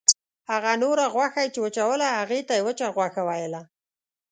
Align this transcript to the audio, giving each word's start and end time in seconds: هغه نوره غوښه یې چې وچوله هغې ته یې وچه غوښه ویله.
هغه 0.51 0.71
نوره 0.83 1.05
غوښه 1.13 1.39
یې 1.43 1.51
چې 1.53 1.59
وچوله 1.65 2.07
هغې 2.17 2.39
ته 2.47 2.53
یې 2.57 2.65
وچه 2.67 2.87
غوښه 2.95 3.21
ویله. 3.29 3.61